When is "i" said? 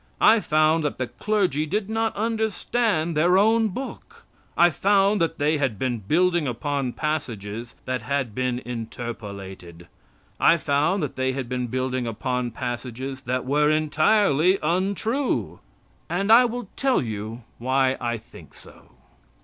0.19-0.39, 4.57-4.71, 10.39-10.57, 16.31-16.45, 18.01-18.17